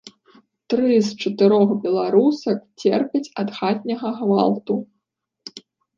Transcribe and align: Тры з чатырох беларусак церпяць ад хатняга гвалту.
Тры 0.73 0.93
з 1.07 1.11
чатырох 1.25 1.69
беларусак 1.83 2.57
церпяць 2.85 3.29
ад 3.43 3.49
хатняга 3.59 4.09
гвалту. 4.23 4.79